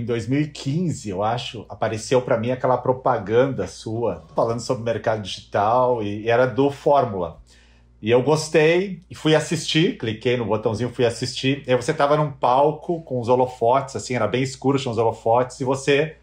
[0.00, 6.28] em 2015, eu acho, apareceu para mim aquela propaganda sua falando sobre mercado digital e
[6.28, 7.40] era do Fórmula.
[8.00, 11.62] E eu gostei e fui assistir, cliquei no botãozinho, fui assistir.
[11.66, 15.60] E você estava num palco com os holofotes, assim, era bem escuro, tinha os holofotes,
[15.60, 16.16] e você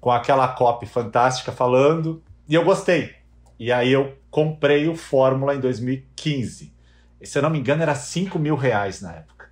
[0.00, 3.14] com aquela copy fantástica falando, e eu gostei.
[3.58, 6.72] E aí eu comprei o Fórmula em 2015.
[7.20, 9.50] E, se eu não me engano, era 5 mil reais na época.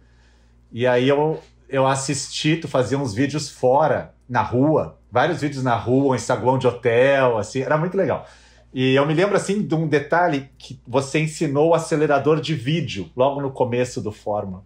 [0.70, 1.40] E aí eu,
[1.74, 6.56] eu assisti, tu fazia uns vídeos fora, na rua, vários vídeos na rua, em saguão
[6.56, 8.24] de hotel, assim, era muito legal.
[8.72, 13.10] E eu me lembro assim de um detalhe que você ensinou o acelerador de vídeo
[13.16, 14.62] logo no começo do Fórmula.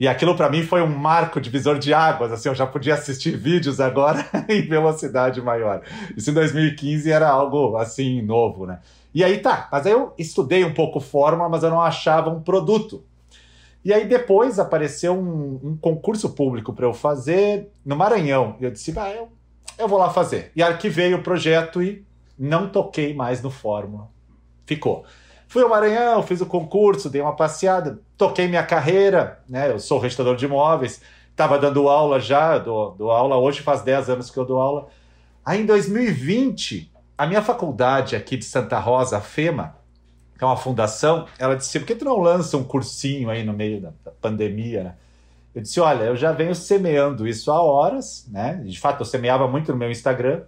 [0.00, 3.36] E aquilo para mim foi um marco divisor de águas, assim, eu já podia assistir
[3.36, 5.82] vídeos agora em velocidade maior.
[6.16, 8.78] Isso em 2015 era algo assim novo, né?
[9.14, 12.40] E aí tá, mas aí eu estudei um pouco Fórmula, mas eu não achava um
[12.40, 13.04] produto.
[13.86, 18.56] E aí depois apareceu um, um concurso público para eu fazer no Maranhão.
[18.60, 19.28] E eu disse, ah, eu,
[19.78, 20.50] eu vou lá fazer.
[20.56, 22.04] E arquivei o projeto e
[22.36, 24.08] não toquei mais no Fórmula.
[24.66, 25.04] Ficou.
[25.46, 29.70] Fui ao Maranhão, fiz o concurso, dei uma passeada, toquei minha carreira, né?
[29.70, 34.10] Eu sou restaurador de imóveis, estava dando aula já, dou, dou aula hoje, faz 10
[34.10, 34.88] anos que eu dou aula.
[35.44, 39.76] Aí em 2020, a minha faculdade aqui de Santa Rosa, a FEMA,
[40.36, 43.52] que é uma fundação, ela disse: por que tu não lança um cursinho aí no
[43.52, 44.94] meio da, da pandemia, né?
[45.54, 48.54] Eu disse: olha, eu já venho semeando isso há horas, né?
[48.64, 50.42] De fato, eu semeava muito no meu Instagram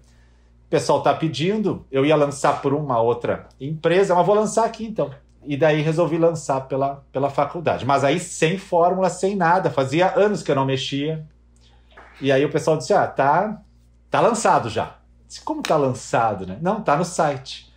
[0.68, 4.84] o pessoal está pedindo, eu ia lançar por uma outra empresa, mas vou lançar aqui
[4.84, 5.10] então.
[5.42, 7.86] E daí resolvi lançar pela, pela faculdade.
[7.86, 9.70] Mas aí sem fórmula, sem nada.
[9.70, 11.26] Fazia anos que eu não mexia.
[12.20, 13.62] E aí o pessoal disse: Ah, tá,
[14.10, 14.96] tá lançado já.
[15.26, 16.58] Disse, Como tá lançado, né?
[16.60, 17.67] Não, tá no site.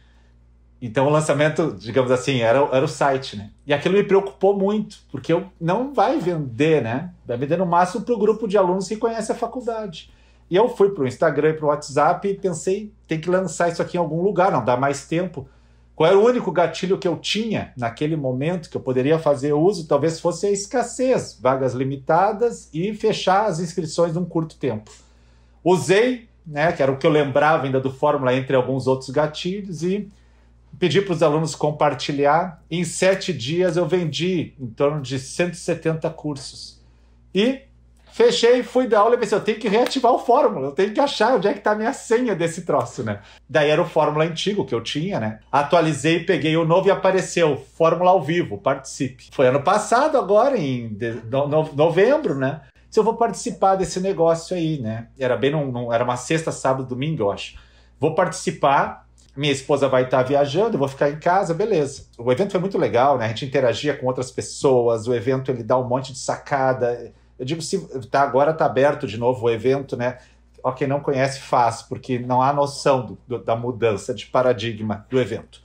[0.81, 3.51] Então o lançamento, digamos assim, era, era o site, né?
[3.67, 7.13] E aquilo me preocupou muito, porque eu não vai vender, né?
[7.25, 10.11] Vai vender no máximo para o grupo de alunos que conhece a faculdade.
[10.49, 13.69] E eu fui para o Instagram e para o WhatsApp e pensei, tem que lançar
[13.69, 15.47] isso aqui em algum lugar, não dá mais tempo.
[15.95, 19.87] Qual era o único gatilho que eu tinha naquele momento que eu poderia fazer uso?
[19.87, 24.89] Talvez fosse a escassez, vagas limitadas e fechar as inscrições num curto tempo.
[25.63, 29.83] Usei, né, que era o que eu lembrava ainda do Fórmula, entre alguns outros gatilhos,
[29.83, 30.09] e
[30.79, 32.63] pedi para os alunos compartilhar.
[32.69, 36.81] Em sete dias eu vendi em torno de 170 cursos.
[37.33, 37.61] E
[38.11, 40.99] Fechei, fui dar aula e pensei, eu tenho que reativar o Fórmula, eu tenho que
[40.99, 43.21] achar onde é que tá a minha senha desse troço, né?
[43.49, 45.39] Daí era o Fórmula antigo que eu tinha, né?
[45.49, 49.29] Atualizei, peguei o novo e apareceu Fórmula ao vivo, participe.
[49.31, 50.97] Foi ano passado, agora, em
[51.73, 52.61] novembro, né?
[52.89, 55.07] Se eu vou participar desse negócio aí, né?
[55.17, 57.55] Era bem num, num, era uma sexta, sábado, domingo, eu acho.
[57.97, 62.05] Vou participar, minha esposa vai estar viajando, eu vou ficar em casa, beleza.
[62.17, 63.25] O evento foi muito legal, né?
[63.25, 67.45] A gente interagia com outras pessoas, o evento ele dá um monte de sacada eu
[67.45, 67.79] digo, se
[68.11, 70.19] tá, agora está aberto de novo o evento, né?
[70.63, 75.07] Ó, quem não conhece, faz, porque não há noção do, do, da mudança de paradigma
[75.09, 75.59] do evento.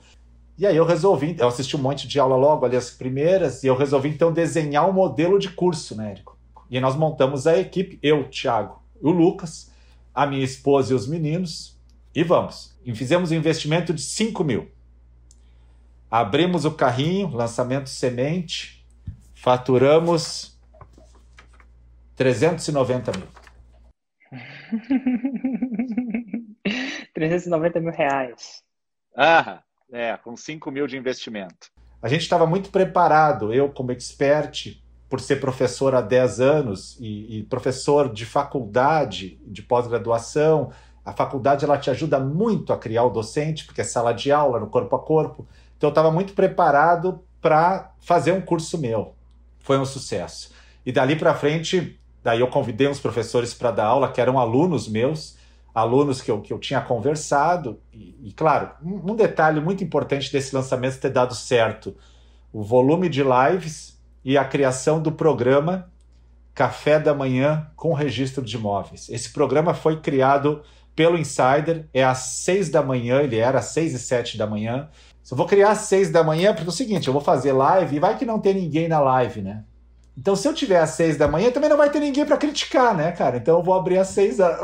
[0.57, 3.67] E aí eu resolvi, eu assisti um monte de aula logo ali, as primeiras, e
[3.67, 6.35] eu resolvi então desenhar um modelo de curso, né, Érico?
[6.67, 9.71] E nós montamos a equipe, eu, Thiago, o Lucas,
[10.15, 11.76] a minha esposa e os meninos,
[12.17, 12.75] e vamos.
[12.83, 14.71] E fizemos um investimento de 5 mil.
[16.09, 18.83] Abrimos o carrinho, lançamento semente,
[19.35, 20.59] faturamos
[22.15, 23.27] 390 mil.
[27.13, 28.63] 390 mil reais.
[29.15, 29.61] Ah,
[29.93, 31.69] é, com 5 mil de investimento.
[32.01, 37.37] A gente estava muito preparado, eu como expert, por ser professor há 10 anos e,
[37.37, 40.71] e professor de faculdade, de pós-graduação,
[41.09, 44.59] a faculdade ela te ajuda muito a criar o docente, porque é sala de aula,
[44.59, 45.47] no corpo a corpo.
[45.77, 49.13] Então eu estava muito preparado para fazer um curso meu.
[49.59, 50.51] Foi um sucesso.
[50.85, 54.85] E dali para frente Daí eu convidei uns professores para dar aula, que eram alunos
[54.85, 55.37] meus,
[55.73, 57.79] alunos que eu, que eu tinha conversado.
[57.93, 61.95] E, e claro, um, um, detalhe muito importante desse lançamento ter dado certo:
[62.51, 65.89] o volume de lives e a criação do programa
[66.53, 69.07] Café da Manhã com Registro de Imóveis.
[69.07, 70.63] Esse programa foi criado
[70.97, 74.89] pelo Insider, é às seis da manhã, ele era às seis e sete da manhã.
[75.21, 77.51] Se eu vou criar às seis da manhã, porque é o seguinte, eu vou fazer
[77.51, 79.63] live e vai que não tem ninguém na live, né?
[80.17, 82.97] Então, se eu tiver às seis da manhã, também não vai ter ninguém para criticar,
[82.97, 83.37] né, cara?
[83.37, 84.59] Então, eu vou abrir às seis horas.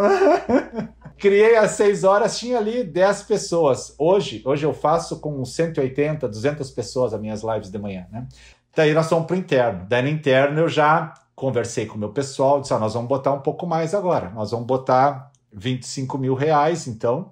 [1.19, 3.93] Criei às seis horas, tinha ali 10 pessoas.
[3.99, 8.27] Hoje, hoje eu faço com 180, 200 pessoas as minhas lives de manhã, né?
[8.75, 9.85] Daí nós fomos para o interno.
[9.87, 13.31] Daí no interno eu já conversei com o meu pessoal, disse, ah, nós vamos botar
[13.33, 14.31] um pouco mais agora.
[14.31, 17.31] Nós vamos botar 25 mil reais, então,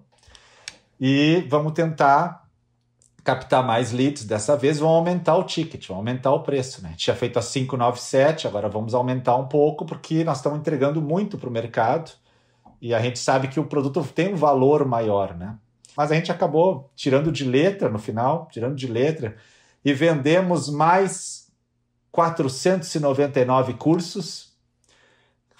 [0.99, 2.41] e vamos tentar
[3.23, 6.81] captar mais leads dessa vez, vão aumentar o ticket, vão aumentar o preço.
[6.81, 6.89] Né?
[6.89, 11.01] A gente tinha feito a 597, agora vamos aumentar um pouco, porque nós estamos entregando
[11.01, 12.11] muito para o mercado.
[12.81, 15.55] e a gente sabe que o produto tem um valor maior, né?
[15.95, 19.35] Mas a gente acabou tirando de letra no final, tirando de letra,
[19.85, 21.51] e vendemos mais
[22.11, 24.50] 499 cursos.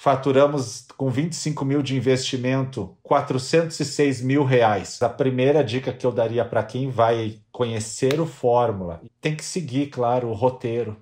[0.04, 5.00] Faturamos com 25 mil de investimento, 406 mil reais.
[5.00, 9.92] A primeira dica que eu daria para quem vai conhecer o Fórmula, tem que seguir,
[9.92, 10.98] claro, o roteiro.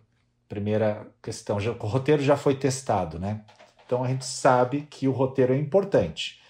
[0.49, 3.39] Primeira questão, o roteiro já foi testado, né?
[3.85, 6.41] Então a gente sabe que o roteiro é importante.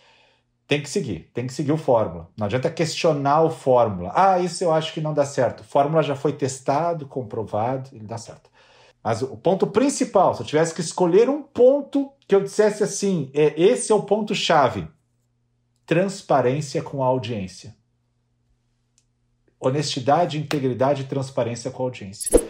[0.67, 2.31] Tem que seguir, tem que seguir o fórmula.
[2.35, 4.11] Não adianta questionar o fórmula.
[4.15, 5.63] Ah, isso eu acho que não dá certo.
[5.63, 8.49] fórmula já foi testado, comprovado, ele dá certo.
[9.03, 13.31] Mas o ponto principal, se eu tivesse que escolher um ponto que eu dissesse assim,
[13.33, 14.87] é, esse é o ponto chave.
[15.85, 17.75] Transparência com a audiência.
[19.59, 22.48] Honestidade, integridade e transparência com a audiência.